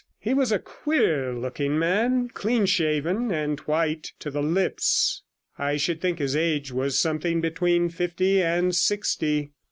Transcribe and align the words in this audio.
He 0.17 0.33
was 0.33 0.51
a 0.51 0.57
queer 0.57 1.31
looking 1.31 1.77
man, 1.77 2.29
clean 2.29 2.65
shaven, 2.65 3.29
and 3.31 3.59
white 3.59 4.13
to 4.17 4.31
the 4.31 4.41
lips. 4.41 5.21
I 5.59 5.77
should 5.77 6.01
think 6.01 6.17
his 6.17 6.35
age 6.35 6.71
was 6.71 6.97
something 6.97 7.39
between 7.39 7.87
fifty 7.89 8.41
and 8.41 8.75
sixty. 8.75 9.51